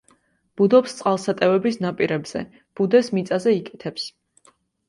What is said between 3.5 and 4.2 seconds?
იკეთებს.